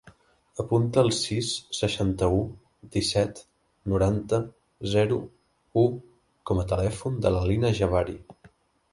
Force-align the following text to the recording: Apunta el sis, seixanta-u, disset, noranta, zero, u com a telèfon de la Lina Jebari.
Apunta 0.61 1.01
el 1.07 1.11
sis, 1.15 1.49
seixanta-u, 1.79 2.39
disset, 2.95 3.41
noranta, 3.93 4.39
zero, 4.93 5.19
u 5.83 5.83
com 6.51 6.63
a 6.63 6.65
telèfon 6.73 7.21
de 7.27 7.33
la 7.37 7.43
Lina 7.51 7.73
Jebari. 7.81 8.17